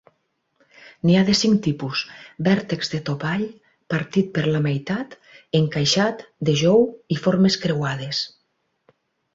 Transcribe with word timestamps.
N'hi 1.09 1.17
ha 1.17 1.25
de 1.27 1.35
cinc 1.39 1.59
tipus, 1.67 2.01
vèrtex 2.47 2.91
de 2.93 3.01
topall, 3.11 3.45
partit 3.95 4.33
per 4.39 4.47
la 4.49 4.63
meitat, 4.65 5.15
encaixat, 5.63 6.27
de 6.51 6.59
jou 6.65 6.87
y 7.17 7.21
formes 7.29 7.61
creuades. 7.67 8.27